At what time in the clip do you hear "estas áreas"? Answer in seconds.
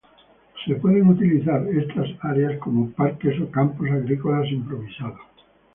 0.65-0.81